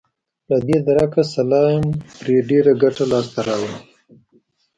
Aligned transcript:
له 0.49 0.57
دې 0.67 0.77
درکه 0.87 1.21
سلایم 1.33 1.85
پرې 2.19 2.37
ډېره 2.49 2.71
ګټه 2.83 3.03
لاسته 3.11 3.39
راوړه. 3.47 3.79